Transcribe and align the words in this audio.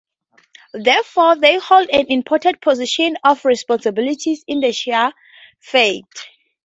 Therefore, 0.73 1.35
they 1.35 1.59
hold 1.59 1.89
an 1.91 2.07
important 2.09 2.59
position 2.59 3.17
of 3.23 3.45
responsibility 3.45 4.41
in 4.47 4.59
the 4.59 4.69
Shia 4.69 5.11
faith. 5.59 6.05